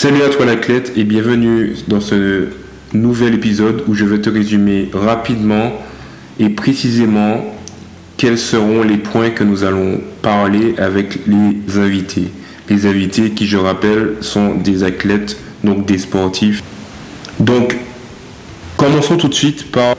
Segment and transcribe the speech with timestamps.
[0.00, 2.50] Salut à toi l'athlète et bienvenue dans ce
[2.92, 5.72] nouvel épisode où je vais te résumer rapidement
[6.38, 7.44] et précisément
[8.16, 12.28] quels seront les points que nous allons parler avec les invités.
[12.68, 16.62] Les invités qui, je rappelle, sont des athlètes, donc des sportifs.
[17.40, 17.76] Donc,
[18.76, 19.96] commençons tout de suite par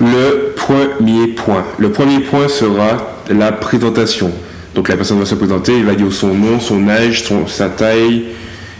[0.00, 1.64] le premier point.
[1.76, 4.30] Le premier point sera la présentation.
[4.76, 8.26] Donc la personne va se présenter, il va dire son nom, son âge, sa taille,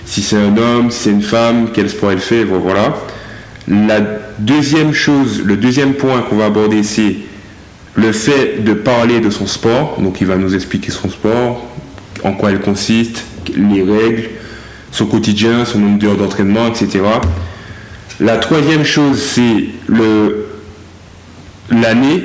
[0.04, 2.94] si c'est un homme, si c'est une femme, quel sport elle fait, voilà.
[3.68, 4.00] La
[4.38, 7.16] deuxième chose, le deuxième point qu'on va aborder, c'est
[7.94, 10.00] le fait de parler de son sport.
[10.00, 11.66] Donc il va nous expliquer son sport,
[12.24, 13.24] en quoi il consiste,
[13.56, 14.30] les règles,
[14.90, 17.00] son quotidien, son nombre d'heures d'entraînement, etc.
[18.20, 19.66] La troisième chose, c'est
[21.70, 22.24] l'année.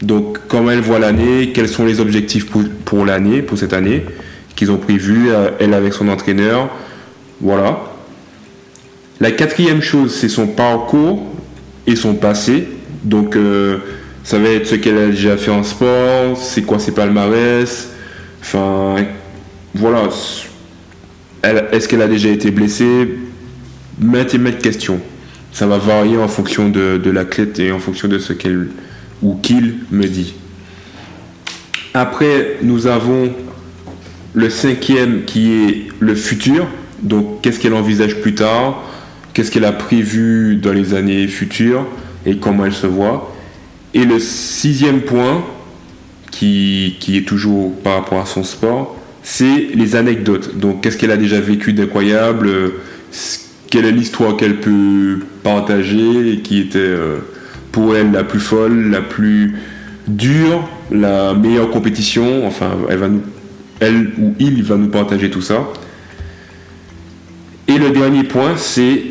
[0.00, 4.04] Donc comment elle voit l'année, quels sont les objectifs pour, pour l'année, pour cette année
[4.58, 6.68] qu'ils ont prévu, euh, elle avec son entraîneur.
[7.40, 7.80] Voilà.
[9.20, 11.32] La quatrième chose, c'est son parcours
[11.86, 12.66] et son passé.
[13.04, 13.78] Donc, euh,
[14.24, 17.90] ça va être ce qu'elle a déjà fait en sport, c'est quoi ses palmarès.
[18.40, 18.96] Enfin,
[19.74, 20.08] voilà.
[21.70, 23.10] Est-ce qu'elle a déjà été blessée?
[24.00, 25.00] Maintes et maintes questions.
[25.52, 28.70] Ça va varier en fonction de, de l'athlète et en fonction de ce qu'elle
[29.22, 30.34] ou qu'il me dit.
[31.94, 33.30] Après, nous avons
[34.38, 36.68] le cinquième qui est le futur.
[37.02, 38.84] Donc, qu'est-ce qu'elle envisage plus tard?
[39.34, 41.84] Qu'est-ce qu'elle a prévu dans les années futures?
[42.24, 43.34] Et comment elle se voit?
[43.94, 45.44] Et le sixième point,
[46.30, 50.56] qui, est toujours par rapport à son sport, c'est les anecdotes.
[50.56, 52.48] Donc, qu'est-ce qu'elle a déjà vécu d'incroyable?
[53.70, 57.16] Quelle est l'histoire qu'elle peut partager qui était euh,
[57.72, 59.56] pour elle la plus folle, la plus
[60.06, 62.46] dure, la meilleure compétition?
[62.46, 63.22] Enfin, elle va nous
[63.80, 65.68] elle ou il va nous partager tout ça.
[67.66, 69.02] Et le dernier point, c'est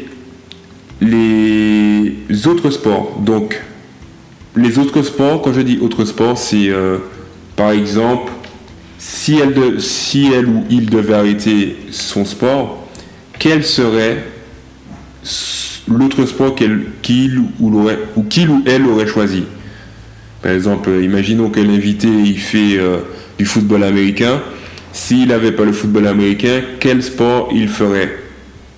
[1.00, 3.20] les autres sports.
[3.20, 3.62] Donc,
[4.56, 6.98] les autres sports, quand je dis autres sports, c'est euh,
[7.56, 8.32] par exemple,
[8.98, 12.88] si elle, si elle ou il devait arrêter son sport,
[13.38, 14.26] quel serait
[15.88, 19.44] l'autre sport qu'il ou, ou, ou elle aurait choisi?
[20.42, 23.00] Par exemple, imaginons que l'invité il fait euh,
[23.38, 24.42] du football américain
[24.98, 28.18] s'il n'avait pas le football américain, quel sport il ferait?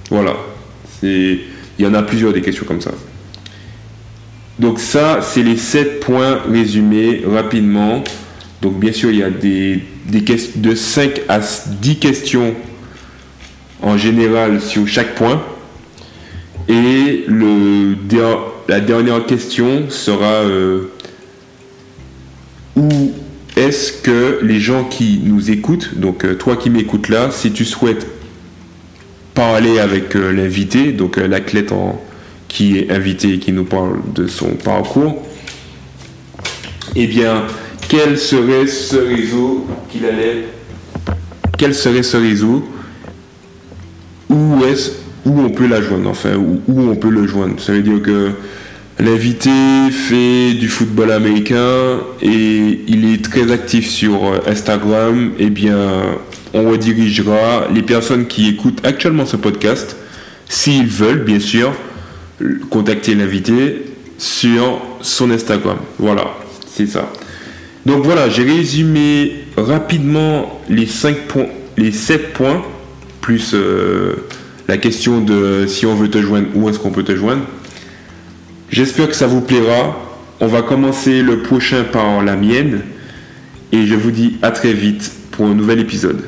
[0.10, 0.36] Voilà.
[1.02, 1.40] Il
[1.80, 2.92] y en a plusieurs des questions comme ça.
[4.60, 8.04] Donc ça, c'est les 7 points résumés rapidement.
[8.62, 10.22] Donc bien sûr, il y a des, des
[10.58, 12.54] de 5 à 10 questions
[13.82, 15.42] en général sur chaque point.
[16.68, 17.96] Et le,
[18.68, 20.92] la dernière question sera euh,
[22.76, 23.14] où
[24.04, 28.08] que les gens qui nous écoutent, donc euh, toi qui m'écoutes là, si tu souhaites
[29.34, 31.74] parler avec euh, l'invité, donc euh, l'athlète
[32.48, 35.24] qui est invité et qui nous parle de son parcours,
[36.96, 37.46] eh bien,
[37.88, 40.46] quel serait ce réseau qu'il allait
[41.58, 42.68] Quel serait ce réseau?
[44.30, 44.92] Où est-ce
[45.26, 47.60] où on peut la joindre, enfin, où on peut le joindre?
[47.60, 48.32] Ça veut dire que
[49.00, 49.50] L'invité
[49.92, 55.32] fait du football américain et il est très actif sur euh, Instagram.
[55.40, 55.78] Eh bien,
[56.54, 59.96] on redirigera les personnes qui écoutent actuellement ce podcast,
[60.50, 61.72] s'ils veulent, bien sûr,
[62.70, 63.84] contacter l'invité
[64.18, 65.78] sur son Instagram.
[65.98, 66.34] Voilà,
[66.70, 67.10] c'est ça.
[67.86, 72.62] Donc voilà, j'ai résumé rapidement les 5 points, les 7 points,
[73.22, 74.26] plus euh,
[74.68, 77.44] la question de si on veut te joindre, où est-ce qu'on peut te joindre.
[78.72, 79.98] J'espère que ça vous plaira.
[80.40, 82.82] On va commencer le prochain par la mienne.
[83.72, 86.24] Et je vous dis à très vite pour un nouvel épisode.